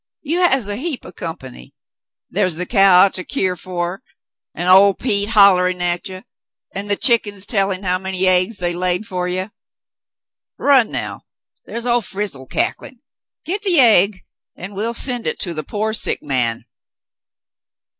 [0.23, 1.73] You has a heap o' compan3^
[2.33, 4.01] Thar's the cow to keer fer,
[4.57, 6.23] 'n' ol' Pete hollerin' at ye,
[6.73, 9.49] an' the chickens tellin' how many aigs they've laid fer ye.
[10.57, 11.21] Run now.
[11.67, 12.99] Thar's ol' Frizzle cacklin'.
[13.45, 14.21] Get the aig,
[14.57, 16.65] an' we'll send hit to the pore sick man.